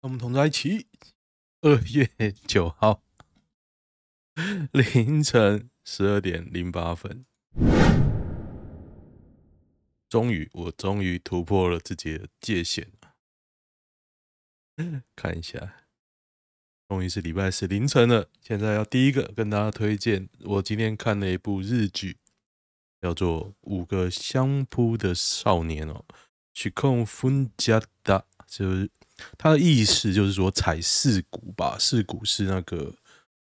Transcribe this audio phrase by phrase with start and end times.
[0.00, 0.86] 我们同在一起。
[1.60, 2.08] 二月
[2.46, 3.02] 九号
[4.70, 7.26] 凌晨十二点零八分，
[10.08, 12.92] 终于，我终于突破了自己的界限。
[15.16, 15.82] 看一下，
[16.88, 18.30] 终于是礼拜四凌晨了。
[18.40, 22.18] 现在要第一个跟大家推荐，我今天看了一部日剧，
[23.00, 26.04] 叫做《五个相扑的少年》哦。
[26.54, 28.90] 去控分家的，就是
[29.36, 31.76] 它的意思，就是说踩四股吧。
[31.78, 32.94] 四股是那个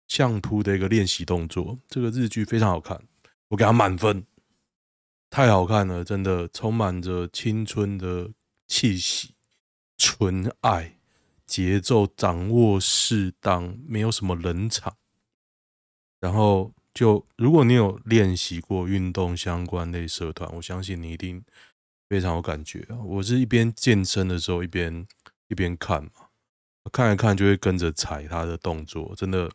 [0.08, 1.78] 相扑的一个练习动作。
[1.88, 3.02] 这个日剧非常好看，
[3.50, 4.26] 我给它满分，
[5.30, 8.32] 太好看了，真的充满着青春的
[8.68, 9.36] 气息，
[9.98, 10.98] 纯爱，
[11.46, 14.96] 节奏掌握适当，没有什么冷场。
[16.20, 21.44] 然后就如果你有练习过运动相关类社团，我相信你一定。
[22.08, 25.08] 非常有感觉，我是一边健身的时候一边
[25.48, 26.30] 一边看嘛，
[26.92, 29.52] 看一看就会跟着踩他的动作，真的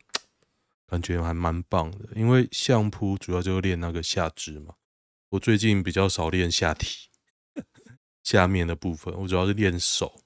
[0.87, 2.09] 感觉还蛮棒的。
[2.15, 4.75] 因为相扑主要就是练那个下肢嘛，
[5.29, 7.09] 我最近比较少练下体，
[8.23, 10.21] 下面的部分我主要是练手，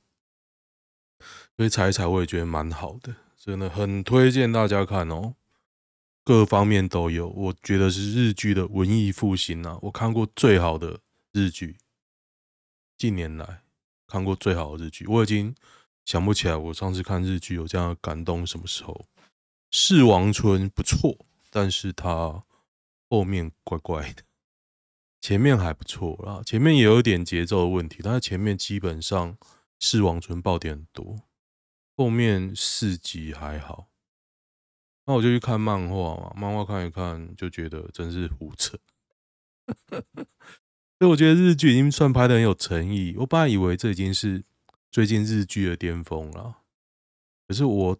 [1.55, 5.35] 所以踩一踩我也觉得蛮好的，真的很推荐大家看哦，
[6.23, 10.99] 各方面都有，我觉得是日剧的文艺复兴啊，我看过最好的
[11.31, 11.77] 日剧。
[12.97, 13.61] 近年来
[14.07, 15.55] 看过最好的日剧，我已经
[16.03, 19.05] 想不起来我上次看日剧有这样感动什么时候。
[19.71, 22.45] 四王村不错，但是它
[23.09, 24.23] 后面怪怪的，
[25.19, 29.37] 前面还不错啦，前面也有点节奏的问题，但是前面基本上
[29.79, 31.23] 四王村爆点很多，
[31.97, 33.89] 后面四集还好。
[35.05, 38.77] 那我就去看漫画嘛，漫画看一看就觉得真是胡扯。
[41.05, 43.13] 所以我觉得日剧已经算拍的很有诚意。
[43.19, 44.43] 我本来以为这已经是
[44.89, 46.55] 最近日剧的巅峰了，
[47.47, 47.95] 可是我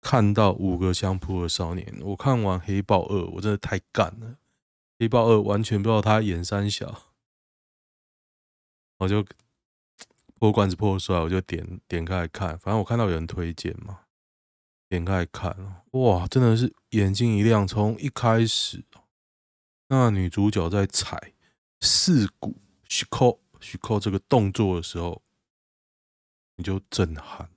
[0.00, 4.28] 看到五个相扑的少年，我看完《黑豹二》，我真的太干了，
[5.00, 7.02] 《黑豹二》完全不知道他演三小，
[8.98, 9.26] 我就
[10.38, 12.56] 破罐子破摔，我就点点开来看。
[12.60, 14.02] 反正我看到有人推荐嘛，
[14.88, 17.66] 点开来看，哇，真的是眼睛一亮。
[17.66, 18.84] 从一开始，
[19.88, 21.32] 那女主角在踩。
[21.80, 25.22] 四股虚扣虚扣这个动作的时候，
[26.56, 27.50] 你就震撼。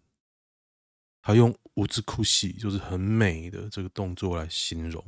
[1.22, 5.06] 他用五字哭戏，就是很美的这个动作来形容，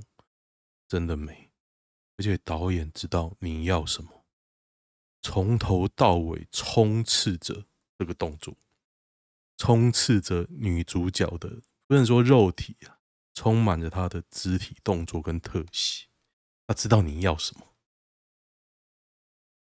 [0.88, 1.52] 真的美。
[2.18, 4.26] 而且导演知道你要什么，
[5.22, 7.66] 从头到尾充斥着
[7.98, 8.56] 这个动作，
[9.58, 13.00] 充斥着女主角的，不能说肉体啊，
[13.34, 16.08] 充满着她的肢体动作跟特写。
[16.66, 17.75] 他知道你要什么。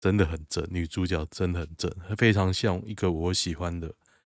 [0.01, 3.93] 真的很正，女主角真的很正，非常像一个我喜欢的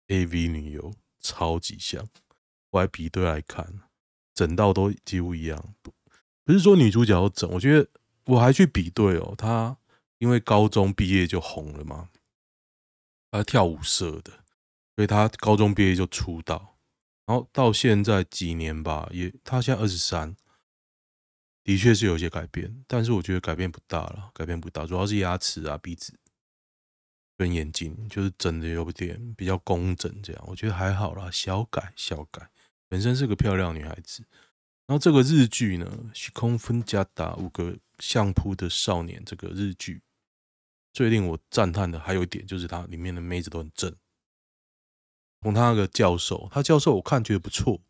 [0.09, 2.05] AV 女优，超级像。
[2.71, 3.79] 我还比对来看，
[4.35, 5.73] 整到都几乎一样。
[5.81, 5.93] 不，
[6.51, 7.87] 是说女主角要整，我觉得
[8.25, 9.33] 我还去比对哦。
[9.37, 9.77] 她
[10.17, 12.09] 因为高中毕业就红了嘛，
[13.31, 14.33] 她跳舞社的，
[14.97, 16.75] 所以她高中毕业就出道，
[17.25, 20.35] 然后到现在几年吧，也她现在二十三。
[21.63, 26.13] 的确是有些改变，但是我觉得改变不大了，改变不大，主要是牙齿啊、鼻子
[27.37, 32.49] 跟眼睛，就是整的有点比较工整，这样我觉得还好啦，小改小改。
[32.89, 34.23] 本身是个漂亮女孩子，
[34.85, 40.01] 然后这个日剧呢，《虚空分家打五个相扑的少年》这个日剧，
[40.91, 43.95] 最令我赞叹的还有一点就是它里面的妹子都很正，
[45.41, 47.81] 从他那个教授，他教授我看觉得不错。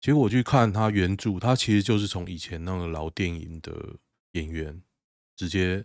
[0.00, 3.96] 结果我去看他原著，他其实就是从以前那个老电影的
[4.32, 4.82] 演员
[5.36, 5.84] 直接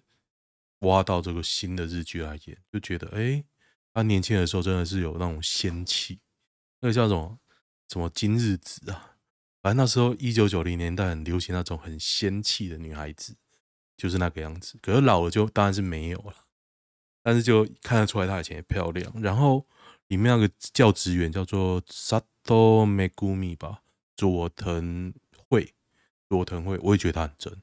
[0.80, 3.44] 挖到这个新的日剧来演，就觉得哎，
[3.94, 6.20] 他年轻的时候真的是有那种仙气，
[6.80, 7.40] 那个叫什么
[7.90, 9.18] 什么今日子啊，
[9.62, 13.36] 反正那时候一九九零年代很流行那种很仙气的女孩子，
[13.98, 14.78] 就是那个样子。
[14.82, 16.34] 可是老了就当然是没有了，
[17.22, 19.14] 但是就看得出来她以前也漂亮。
[19.22, 19.68] 然后
[20.08, 23.82] 里面那个教职员叫做佐藤美古米吧。
[24.16, 25.14] 佐藤
[25.50, 25.74] 惠，
[26.30, 27.62] 佐藤惠，我也觉得他很正。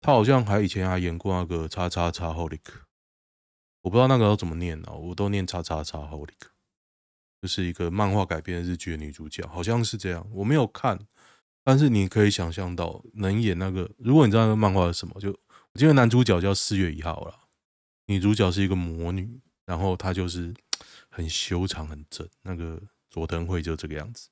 [0.00, 2.60] 他好像还以前还演过那个叉叉叉 Holic，
[3.80, 6.48] 我不知道那个要怎么念啊，我都念叉叉叉 Holic，
[7.40, 10.28] 就是一个漫画改编的日剧的女主角，好像是这样。
[10.32, 11.06] 我没有看，
[11.62, 15.30] 但是你可以想象到能演那个，如果你知道那个漫画是什么，就
[15.72, 17.48] 我记得男主角叫四月一号了，
[18.06, 20.54] 女主角是一个魔女，然后她就是
[21.08, 24.28] 很修长很正，那个佐藤惠就这个样子。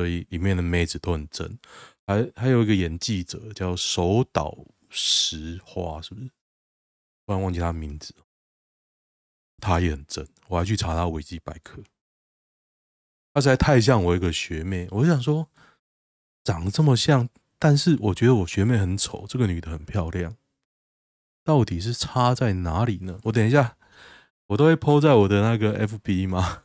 [0.00, 1.58] 所以里面的妹子都很正，
[2.06, 4.56] 还还有一个演记者叫手岛
[4.88, 6.26] 实花，是不是？
[7.26, 8.14] 突然忘记他名字，
[9.58, 11.82] 他也很正，我还去查他维基百科。
[13.34, 15.46] 她实在太像我一个学妹，我就想说，
[16.44, 20.34] 长得这么像，但是我觉得我学妹很丑，这个女的很漂亮，
[21.44, 23.20] 到底是差在哪里呢？
[23.24, 23.76] 我等一下，
[24.46, 26.62] 我都会 po 在我的那个 FB 嘛，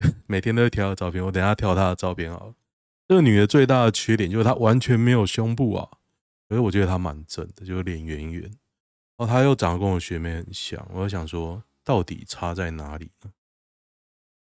[0.26, 2.54] 每天都会挑照片，我等下挑她的照片好了。
[3.08, 5.88] 这个女的最大的缺点就是她完全没有胸部啊，
[6.48, 13.32] 可是我觉得她蛮正的，就是脸圆圆，然后她又长得跟我学妹很像，我就想说，到底差在哪里呢？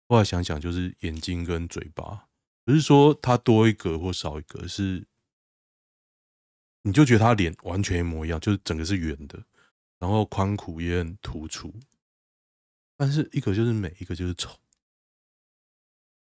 [0.08, 2.30] 后来想想，就是眼睛跟嘴巴，
[2.64, 5.06] 不是说她多一格或少一格，是
[6.84, 9.44] 你就觉得她脸完全一模一样，就是整个是圆的，
[10.00, 11.74] 然后宽苦也很突出，
[12.96, 14.58] 但是一个就是美，一个就是丑，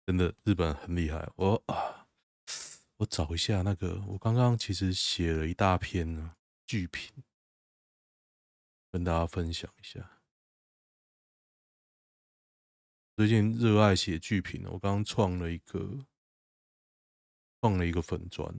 [0.07, 2.07] 真的日本很厉害，我啊，
[2.99, 6.37] 我找一下那个，我刚刚其实写了一大篇呢
[6.67, 7.25] 剧评，
[8.93, 10.21] 跟大家分享一下。
[13.17, 16.05] 最近热爱写剧评，我刚刚创了一个，
[17.63, 18.55] 创了一个粉专，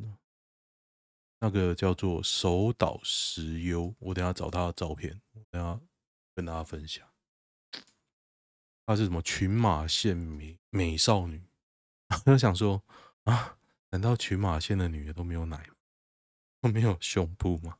[1.39, 5.79] 那个叫做手岛实优，我等下找他的照片，我等下
[6.33, 7.07] 跟大家分享。
[8.85, 11.41] 她是什么群马县美美少女？
[12.25, 12.83] 我就想说
[13.23, 13.57] 啊，
[13.89, 15.69] 难道群马县的女的都没有奶，
[16.61, 17.79] 都没有胸部吗？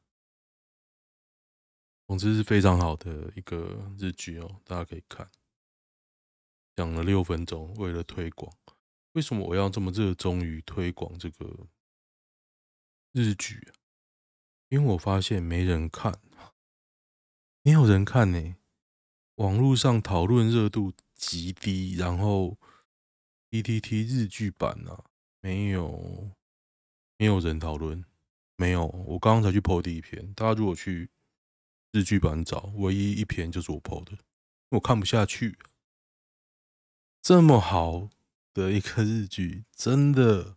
[2.08, 5.30] 总之是非常好的一个日剧哦，大家可以看。
[6.76, 8.52] 讲了六分钟，为了推广，
[9.14, 11.68] 为什么我要这么热衷于推广这个
[13.12, 13.72] 日剧？
[14.70, 16.20] 因为我发现没人看，
[17.64, 18.56] 没有人看呢、
[19.36, 22.58] 网络上讨论热度极低，然后
[23.52, 25.04] PTT 日剧版啊，
[25.42, 26.32] 没有
[27.18, 28.04] 没有人讨论，
[28.56, 28.86] 没有。
[28.86, 31.10] 我刚刚才去 po 第一篇，大家如果去
[31.92, 34.18] 日剧版找，唯一一篇就是我 po 的，
[34.70, 35.58] 我看不下去。
[37.22, 38.10] 这么好
[38.54, 40.56] 的一个日剧，真的，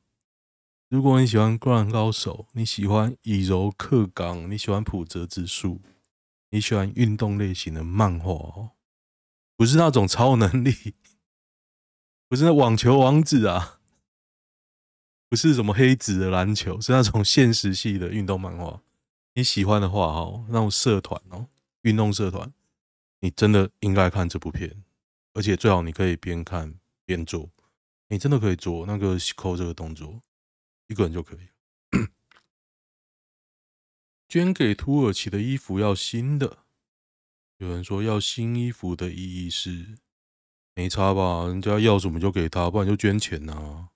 [0.88, 5.80] 如果你喜欢《灌篮高手》，你喜欢以柔克刚，你喜欢浦泽直树，
[6.50, 8.70] 你喜欢运动类型的漫画哦，
[9.56, 10.94] 不是那种超能力，
[12.28, 13.80] 不是那网球王子啊，
[15.28, 18.82] 不是什么黑子的篮球，是那种现实系的运动漫画。
[19.34, 21.46] 你喜欢的话哦，那种社团哦，
[21.82, 22.52] 运动社团，
[23.20, 24.82] 你真的应该看这部片。
[25.34, 26.74] 而且最好你可以边看
[27.04, 27.50] 边做，
[28.08, 30.22] 你真的可以做那个扣这个动作，
[30.88, 31.40] 一个人就可以。
[34.28, 36.58] 捐给土耳其的衣服要新的，
[37.56, 39.98] 有人说要新衣服的意义是
[40.74, 41.46] 没差吧？
[41.46, 43.88] 人家要什么就给他，不然就捐钱呐、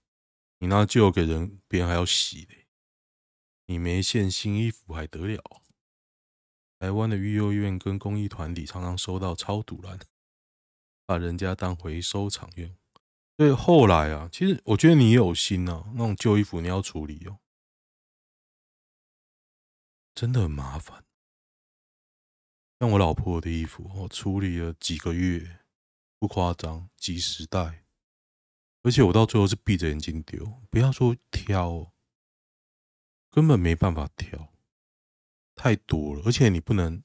[0.58, 2.66] 你拿旧给人，别人还要洗嘞。
[3.66, 5.42] 你没现新衣服还得了？
[6.78, 9.98] 台湾的育幼院跟公益团体常常收到超赌烂。
[11.04, 12.74] 把人家当回收厂用，
[13.36, 17.38] 所以后来啊，其实我觉得你有心啊，那种旧衣服你要处理哦，
[20.14, 21.04] 真的很麻烦。
[22.78, 25.60] 像我老婆的衣服，我处理了几个月，
[26.18, 27.84] 不夸张，几十袋，
[28.82, 31.92] 而且我到最后是闭着眼睛丢，不要说挑，
[33.30, 34.52] 根本没办法挑，
[35.54, 37.02] 太多了，而且你不能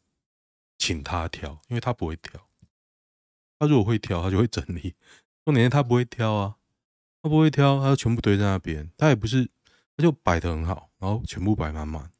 [0.78, 2.50] 请他挑，因为他不会挑。
[3.60, 4.96] 他如果会挑，他就会整理。
[5.46, 6.58] 重点是他不会挑啊，
[7.22, 8.92] 他不会挑，他就全部堆在那边。
[8.98, 9.50] 他也不是，
[9.96, 12.12] 他就摆的很好，然后全部摆满满，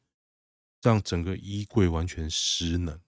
[0.82, 3.00] 让整个衣柜完全失能。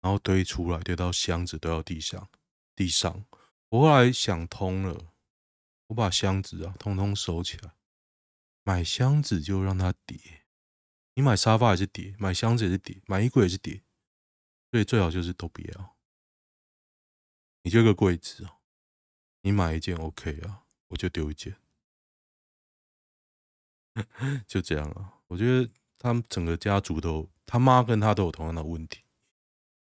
[0.00, 2.28] 然后堆出来，堆到箱子堆到地上，
[2.76, 3.24] 地上。
[3.70, 5.14] 我后来想通了，
[5.86, 7.74] 我把箱子啊通通收起来。
[8.62, 10.44] 买箱子就让它叠，
[11.14, 13.82] 你买沙发也是叠，买箱子也是叠，买衣柜也是叠，
[14.70, 15.96] 所以最好就是都不要。
[17.62, 18.60] 你这个柜子哦，
[19.40, 21.56] 你买一件 OK 啊，我就丢一件，
[24.46, 25.22] 就这样啊。
[25.34, 29.02] 我觉得他们整个家族都，他妈跟他都有同样的问题，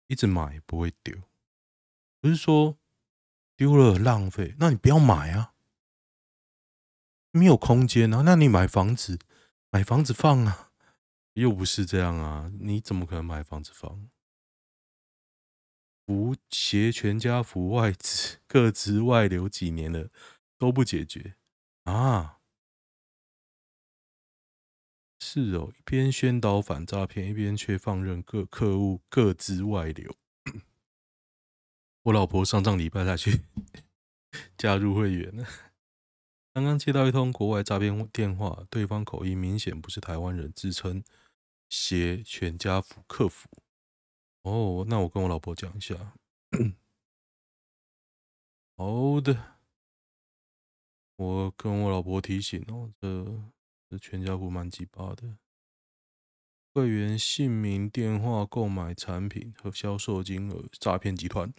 [0.06, 1.20] 一直买不会丢，
[2.20, 2.78] 不是说
[3.56, 5.52] 丢了浪费，那你不要买啊，
[7.32, 9.18] 没有空间啊，那你买房子，
[9.70, 10.70] 买房子放啊，
[11.32, 14.08] 又不是这样啊，你怎么可能买房子放？
[16.06, 20.08] 扶携全家福外资各自外流几年了
[20.56, 21.34] 都不解决
[21.82, 22.38] 啊？
[25.24, 30.16] 是哦，一边宣导反诈骗，一边却放任各客户各自外流。
[32.02, 33.42] 我老婆上上礼拜才去
[34.58, 35.46] 加入会员呢。
[36.52, 41.04] 刚刚接到一通国外诈骗电话，对方口音明显不是台湾人，自称
[41.70, 43.48] 携全家福客服。
[44.42, 45.94] 哦，那我跟我老婆讲一下。
[48.76, 49.54] 好的，
[51.14, 53.24] 我跟我老婆提醒哦，这
[53.92, 55.36] 这全家福蛮鸡巴的，
[56.72, 61.52] 会员姓名、电话、购买产品和销售金额、诈骗集团，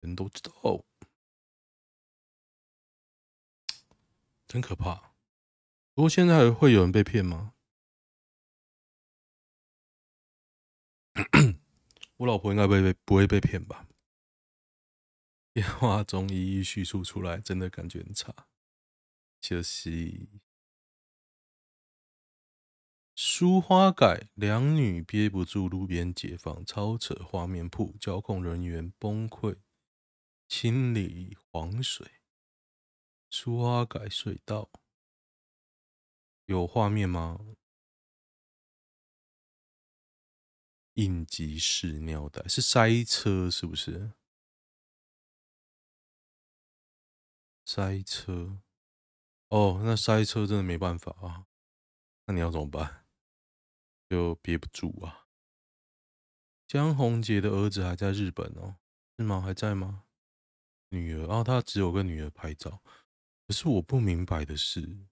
[0.00, 0.84] 人都知道，
[4.46, 5.14] 真可怕。
[5.94, 7.54] 不过现在会有人被骗吗？
[12.18, 13.88] 我老婆应该不会被不会被骗吧？
[15.54, 18.34] 电话中一一叙述出来，真的感觉很差。
[19.40, 20.28] 就是
[23.22, 29.58] 书花改，两女憋不住路边解放，超扯画面铺，交控人员崩溃，
[30.48, 32.12] 清理黄水。
[33.28, 34.70] 书花改隧道
[36.46, 37.38] 有画面吗？
[40.94, 44.12] 应急式尿袋是塞车是不是？
[47.66, 48.62] 塞车，
[49.48, 51.46] 哦，那塞车真的没办法啊。
[52.24, 53.04] 那你要怎么办？
[54.10, 55.28] 就憋不住啊。
[56.66, 58.76] 江宏杰的儿子还在日本哦，
[59.16, 59.40] 是吗？
[59.40, 60.04] 还在吗？
[60.88, 62.82] 女儿，哦，他只有个女儿拍照。
[63.46, 65.06] 可是我不明白的是，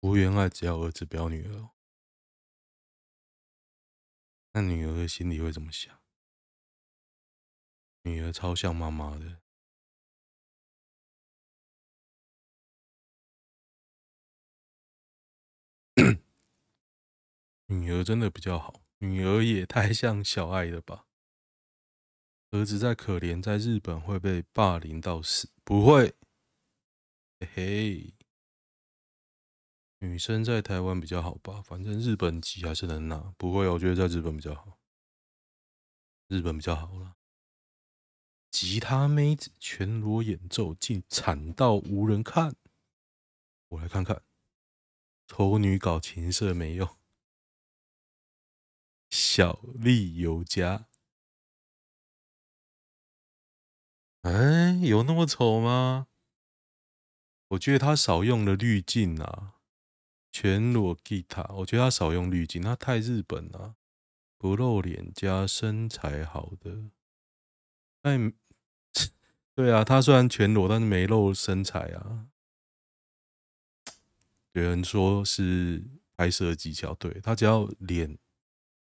[0.00, 1.70] 福原爱只要儿子不要女儿，
[4.52, 6.00] 那女儿的心里会怎么想？
[8.02, 9.42] 女儿超像妈妈的，
[17.66, 21.06] 女儿真的比较好，女儿也太像小爱了吧？
[22.50, 25.48] 儿子再可怜，在日本会被霸凌到死？
[25.64, 26.14] 不会，
[27.40, 28.14] 嘿嘿。
[29.98, 31.62] 女生在台湾比较好吧？
[31.62, 34.78] 反正日本籍还是能拿，不会，我觉得在日本比较好，
[36.28, 37.16] 日本比较好了。
[38.50, 42.54] 吉他妹子全裸演奏，竟惨到无人看。
[43.68, 44.22] 我来看看，
[45.26, 46.88] 丑女搞情色没用，
[49.10, 50.86] 小丽有家。
[54.22, 56.06] 哎，有那么丑吗？
[57.48, 59.54] 我觉得他少用了滤镜啊。
[60.30, 63.76] 全裸吉他，我觉得他少用滤镜，他太日本了，
[64.36, 66.90] 不露脸加身材好的，
[68.02, 68.32] 哎。
[69.54, 72.26] 对啊，他虽然全裸，但是没露身材啊。
[74.54, 75.84] 有人说是
[76.16, 78.16] 拍摄技巧，对，他只要脸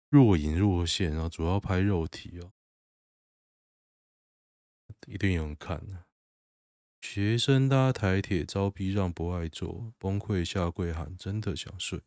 [0.09, 2.51] 若隐若现，然后主要拍肉体哦，
[5.07, 6.05] 一定有人看的。
[7.01, 12.01] 学生搭台铁遭逼让不爱坐，崩溃下跪喊：“真的想睡。”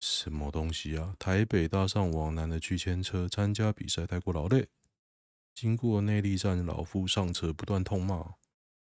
[0.00, 1.14] 什么东西啊？
[1.18, 4.68] 台北搭上往南的区间车，参加比赛太过劳累。
[5.54, 8.34] 经过内坜站，老妇上车不断痛骂。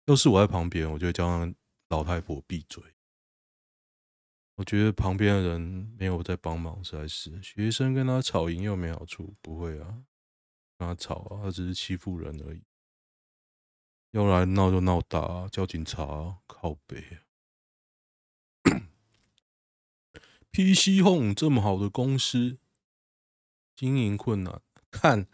[0.06, 1.54] 要是我在旁边，我就会叫那
[1.90, 2.84] 老太婆闭嘴。
[4.56, 5.62] 我觉得旁边的人
[6.00, 7.42] 没有在帮忙，实在是。
[7.44, 10.04] 学生跟他吵赢又没好处，不会啊，
[10.78, 12.64] 跟他吵啊，他只是欺负人而已。
[14.12, 17.20] 要来闹就闹大，叫警察靠北。
[20.52, 22.58] PC Home 这么好的公司，
[23.76, 25.28] 经营困难，看。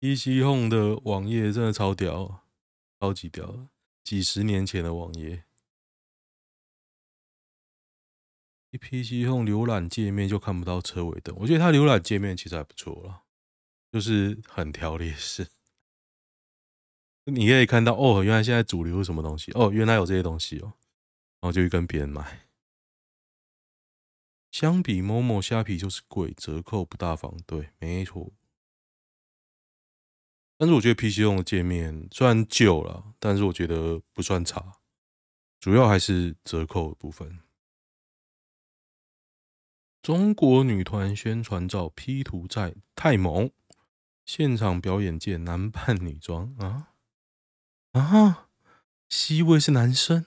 [0.00, 2.42] PC Home 的网页真的超屌，
[3.00, 3.68] 超级屌，
[4.04, 5.44] 几十年前的网页。
[8.70, 13.22] 一 PC 用浏览界面就看不到车尾灯，我觉得它浏览界面其实还不错啦，
[13.90, 15.48] 就是很条列式。
[17.24, 20.72] 你可以看到哦，原来现在主流是什么东西哦，原来有这些东西哦，
[21.40, 22.46] 然后就去跟别人买。
[24.50, 28.32] 相比 Momo 虾皮就是贵，折扣不大方，对，没错。
[30.56, 34.78] 但是我觉得 PC 用的界面虽然旧了，但是我觉得不算差，
[35.60, 37.40] 主要还是折扣部分。
[40.08, 43.52] 中国女团宣传照 P 图在太猛，
[44.24, 46.94] 现场表演见男扮女装啊
[47.92, 48.48] 啊
[49.10, 50.24] ！C 位是男生，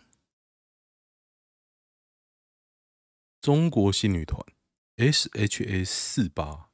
[3.42, 4.46] 中国新女团
[4.98, 6.70] SHA 四八，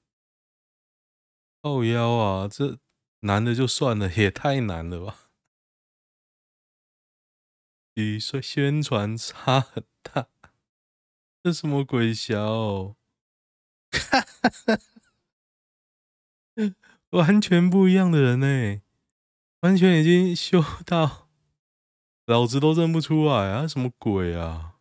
[1.62, 2.78] 靠腰啊这。
[3.22, 5.30] 男的就算了，也太难了吧！
[7.96, 10.28] 比说宣传差很大，
[11.48, 12.98] 这什么鬼小？
[13.89, 14.77] 哈哈哈，
[17.12, 18.82] 完全不一样的人呢，
[19.62, 21.30] 完全已经修到
[22.25, 23.66] 老子都认不出来啊！
[23.66, 24.80] 什么鬼啊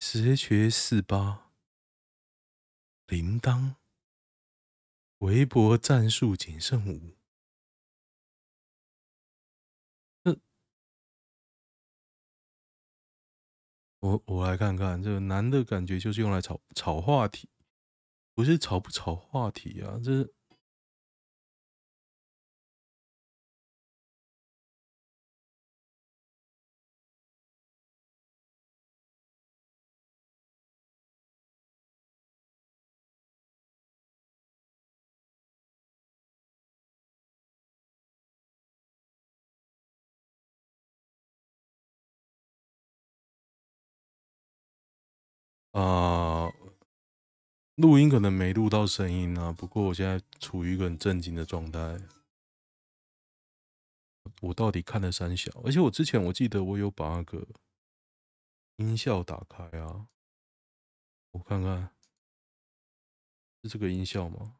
[0.00, 1.52] ？SHA 四八，
[3.06, 3.76] 铃铛。
[5.20, 7.16] 微博战术仅剩五，
[14.00, 17.48] 我我来看看，这个男的感觉就是用来炒炒话题，
[18.34, 20.34] 不是炒不炒话题啊，这是。
[45.78, 46.52] 啊，
[47.76, 51.96] 录、音可能没录到声音啊，不过我现在处于一个很震惊的状态。
[54.40, 57.46] 我到底看了三小，而且我之前我记得我有把那个
[58.76, 60.08] 音效打开啊，
[61.30, 61.94] 我看看
[63.62, 64.56] 是这个音效吗？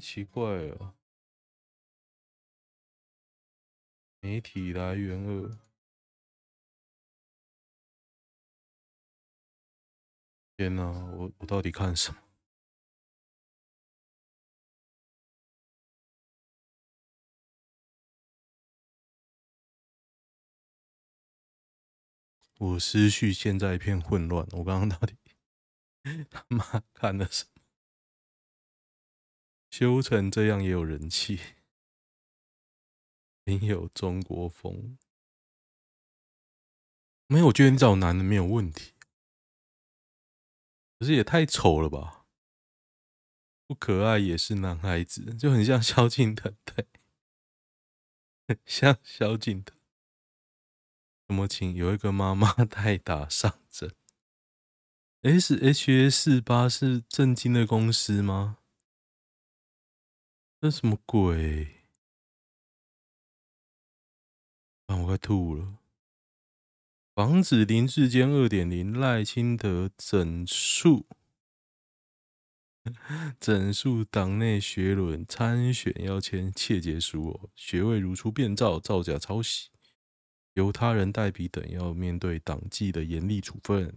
[0.00, 0.95] 奇怪了。
[4.20, 5.58] 媒体来源二，
[10.56, 10.82] 天哪！
[11.14, 12.18] 我我到底看什么？
[22.58, 24.46] 我思绪现在一片混乱。
[24.52, 25.16] 我刚刚到底
[26.30, 27.62] 他妈看了什么？
[29.70, 31.55] 修成这样也有人气。
[33.46, 34.98] 很有中国风，
[37.28, 38.92] 没有，我觉得你找男的没有问题，
[40.98, 42.26] 可是也太丑了吧？
[43.68, 46.86] 不可爱也是男孩子，就很像萧敬腾，对，
[48.64, 49.76] 像萧敬腾。
[51.28, 53.94] 什么请有一个妈妈代打上阵
[55.22, 58.58] ？S H A 四八是正经的公司吗？
[60.60, 61.75] 这什么鬼？
[64.86, 64.96] 啊！
[64.96, 65.78] 我快吐了。
[67.14, 71.06] 防止林志坚二点零赖清德整肃，
[73.40, 79.70] 整肃党内学伦参选要签切结书哦，学位如出变造、造假抄袭，
[80.52, 83.94] 由他人代笔等，要面对党纪的严厉处分。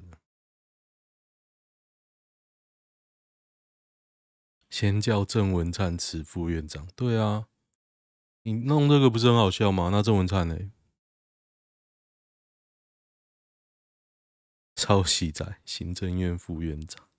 [4.70, 7.48] 先叫郑文灿辞副院长，对啊，
[8.44, 9.90] 你弄这个不是很好笑吗？
[9.92, 10.58] 那郑文灿呢？
[14.80, 17.10] 抄袭仔，行政院副院长。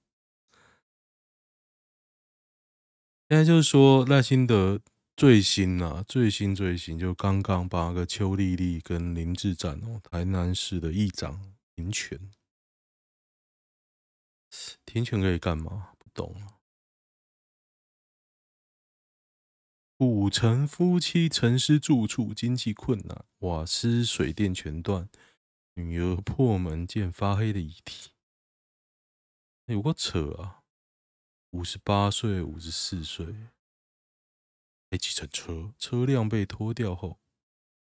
[3.29, 4.81] 现在就是说赖清德
[5.15, 12.31] 最新啊，最新最新，就刚刚把那个邱莉莉跟林志展哦，台南市的议长停权，
[14.87, 15.93] 停权可以干嘛？
[15.99, 16.57] 不懂啊。
[19.99, 25.11] 五成夫妻陈尸住处，经济困难，瓦斯水电全断。
[25.81, 28.11] 女儿破门见发黑的遗体，
[29.67, 30.63] 有个扯啊！
[31.51, 33.27] 五十八岁、五十四岁，
[34.89, 37.19] 开计程车，车辆被拖掉后，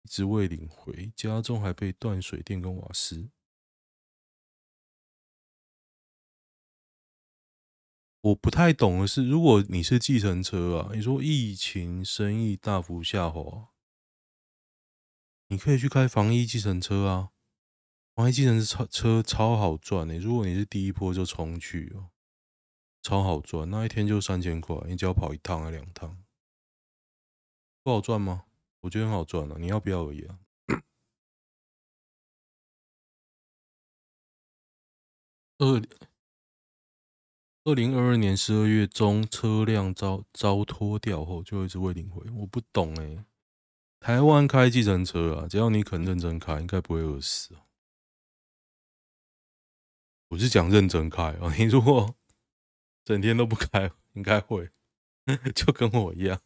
[0.02, 3.30] 一直未领回，家中还被断水电跟瓦斯。
[8.21, 13.69] 我不太懂的是，如果你是计程车啊，你说疫情生意大幅下滑，
[15.48, 17.32] 你可以去开防疫计程车啊。
[18.15, 22.12] 防疫计程车车超好赚诶，如果你是第一波就冲去哦，
[23.01, 26.23] 超好赚，那一天就三千块，你只要跑一趟还两趟，
[27.84, 28.45] 不好赚吗？
[28.80, 30.39] 我觉得很好赚啊，你要不要而已啊。
[35.60, 35.82] 二
[37.65, 43.25] 二零二二年十二月中，车辆遭遭拖掉后就一直未领回，我不懂诶。
[43.99, 47.58] 台湾开计程车啊，只要你肯认真开，应该不会饿死。
[50.36, 52.13] 我是讲认真开哦， 你如果
[53.06, 54.69] 整天都不开， 应该会
[55.56, 56.41] 就跟我一样，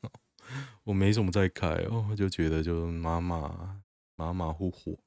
[0.84, 3.82] 我没什么在开哦，就觉得就马马
[4.16, 5.00] 马马虎虎。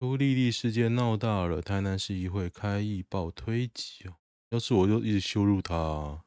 [0.00, 4.16] 邱丽丽事件闹大了，台南市议会开议报推挤哦，
[4.50, 6.24] 要是我就一直羞辱他啊。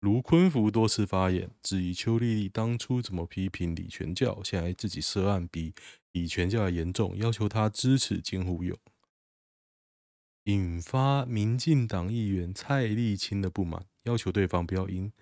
[0.00, 5.72] 卢坤福多次发言质疑邱丽丽当初怎么批评李全教，现在自己涉案比
[6.10, 8.76] 李全教还严重，要求他支持金虎勇。
[10.44, 15.12] 引发民进党议员蔡丽青的不满，要求对方不要因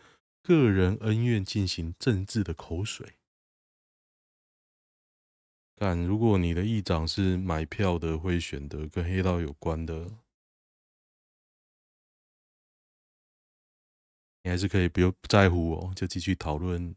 [0.42, 3.14] 个人恩怨进行政治的口水。
[5.74, 10.10] 但如果你的议长是买票的、会选择、跟黑道有关的，
[14.42, 16.94] 你还是可以不用不在乎哦，就继续讨论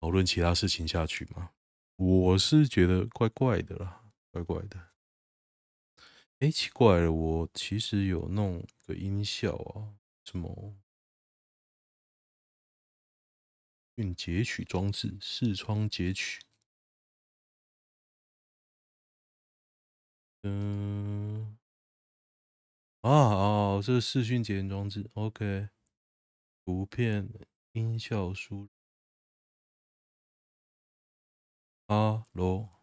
[0.00, 1.50] 讨论其他事情下去嘛？
[1.96, 4.95] 我是觉得怪怪的啦，怪怪的。
[6.40, 10.76] 哎、奇怪了，我其实有弄个音效啊，什么
[13.96, 16.42] 讯截取装置，视窗截取。
[20.42, 21.56] 嗯，
[23.00, 25.70] 啊啊，这是视讯截取装置，OK，
[26.66, 27.26] 图片
[27.72, 28.68] 音效输入。
[31.88, 32.75] 哈喽。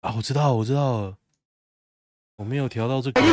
[0.00, 1.16] 啊，我知道，我知道了，
[2.36, 3.20] 我没有调到这个。
[3.20, 3.28] 难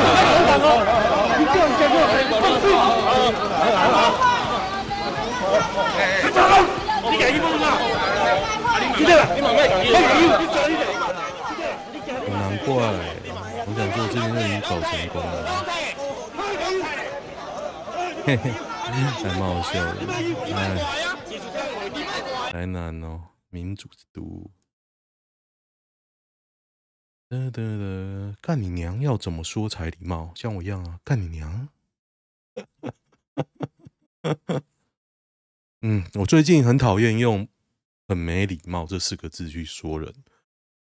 [12.65, 12.73] 怪，
[13.67, 15.34] 我想说这边就已经搞成功了。
[18.25, 18.49] 嘿嘿，
[18.89, 19.97] 还蛮好笑的。
[20.56, 20.58] 哎，
[22.51, 24.49] 台南哦，民主之都。
[27.39, 29.00] 得得得，干你娘！
[29.02, 30.32] 要怎么说才礼貌？
[30.36, 31.69] 像我一样啊，干你娘！
[35.82, 37.48] 嗯，我最近很讨厌用
[38.08, 40.13] “很没礼貌”这四个字去说人。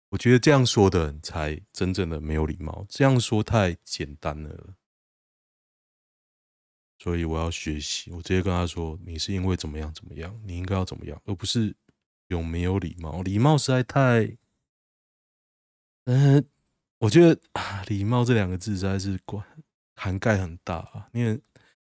[0.10, 4.76] 我觉得这样说的人才真正的没有礼貌，这样说太简单了。
[7.00, 11.76] 所以我要学习，我直接跟他说：“你是因为怎么样怎么样，你应该要怎么样，而不是
[12.28, 13.22] 有没有礼貌。
[13.22, 14.38] 礼貌实在太……”
[16.12, 16.43] 嗯、呃，
[17.00, 17.39] 我觉得
[17.88, 19.41] “礼貌”这两个字实在是管
[19.95, 21.08] 涵盖很大啊。
[21.13, 21.39] 因为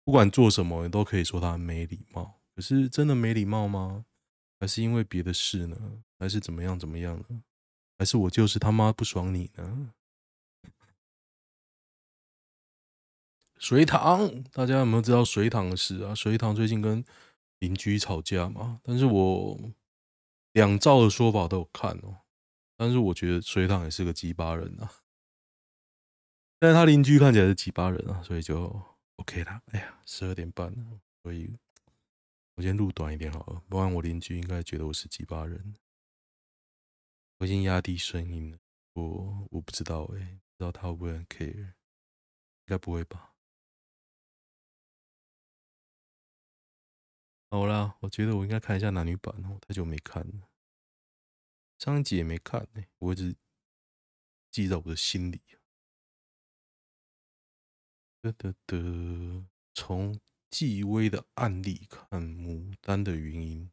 [0.02, 2.40] 不管做什么，你都可以说他没礼貌。
[2.57, 4.04] 可是真的没礼貌吗？
[4.59, 5.78] 还是因为别的事呢？
[6.18, 7.42] 还是怎么样怎么样呢？
[7.96, 9.92] 还是我就是他妈不爽你呢？
[13.57, 16.12] 水塘，大家有没有知道水塘的事啊？
[16.12, 17.04] 水塘最近跟
[17.61, 18.81] 邻居吵架嘛？
[18.83, 19.57] 但是我
[20.54, 22.16] 两造的说法都有看哦。
[22.79, 25.03] 但是我觉得水塘也是个鸡巴人啊，
[26.61, 28.81] 但是他邻居看起来是鸡巴人啊，所以就
[29.17, 29.61] OK 了。
[29.73, 31.59] 哎呀，十二点半了，所以
[32.55, 35.75] 我先录短一点好了，不然我邻居应该觉得我是鸡巴人。
[37.38, 38.59] 我已经压低声音了，
[38.93, 41.75] 我我不知道哎、不知道他会不会很 care，应
[42.67, 43.35] 该不会吧？
[47.51, 50.47] 好啦，我觉得我应该看一下男女版哦，太久没看了。
[51.79, 53.37] 上一集也没看呢、欸，我一直
[54.51, 55.41] 记在我的心里。
[58.21, 60.19] 得得得，从
[60.51, 63.71] 纪薇的案例看牡丹的原因，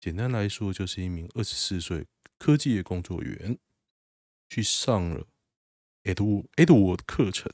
[0.00, 2.08] 简单来说就是一名二十四岁
[2.38, 3.56] 科技业工作员，
[4.48, 5.28] 去上了
[6.02, 7.52] Edward Edward 的课程，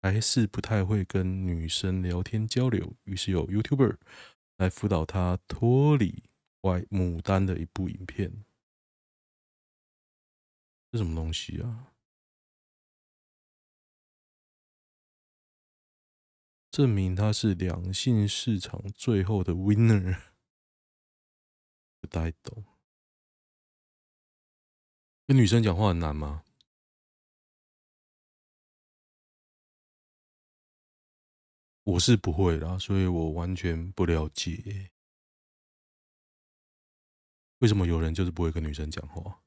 [0.00, 3.98] 还是不太会跟女生聊天交流，于是有 YouTuber
[4.56, 6.22] 来辅导他脱离
[6.62, 8.46] 外牡丹的一部影片。
[10.96, 11.92] 什么东西啊？
[16.70, 20.20] 证明他是两性市场最后的 winner，
[22.00, 22.64] 不太懂。
[25.26, 26.44] 跟女生讲话很难吗？
[31.84, 34.90] 我是不会啦，所以我完全不了解
[37.58, 39.45] 为什么有人就是不会跟女生讲话。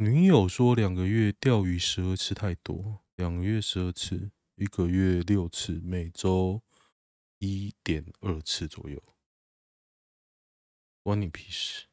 [0.00, 6.62] 女友说两个月钓鱼十二次太多，两个月十二次，一个月六次，每周
[7.40, 9.02] 一点二次左右。
[11.02, 11.88] 关你屁事！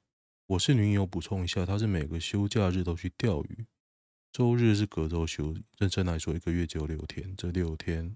[0.46, 3.66] 我是女友，补充一下，她是每个休假日都去钓鱼，
[4.32, 5.56] 周日是隔周休。
[5.80, 8.16] 认真来说，一个月只有六天，这六天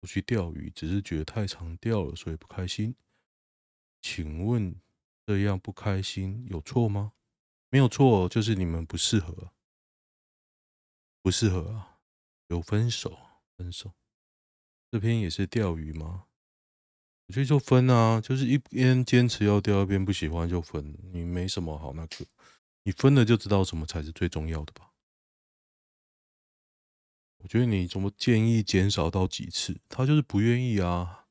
[0.00, 2.96] 我去钓鱼，只是觉得太常钓了，所以不开心。
[4.02, 4.74] 请问
[5.24, 7.12] 这样不开心有错吗？
[7.74, 9.50] 没有错，就是你们不适合，
[11.20, 11.98] 不适合啊！
[12.46, 13.18] 有分手，
[13.56, 13.92] 分手。
[14.92, 16.26] 这篇也是钓鱼吗？
[17.26, 20.96] 我觉得就分啊，就是一边坚持要钓，一边不喜欢就分。
[21.12, 22.24] 你没什么好那个，
[22.84, 24.92] 你分了就知道什么才是最重要的吧？
[27.38, 29.80] 我觉得你怎么建议减少到几次？
[29.88, 31.26] 他就是不愿意啊。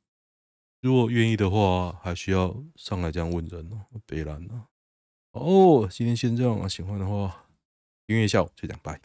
[0.81, 4.67] 如果愿意的话，还需要上来这样问人哦，北兰啊。
[5.33, 7.45] 哦，今天先这样啊，喜欢的话
[8.05, 8.99] 订阅一下，就这样，拜。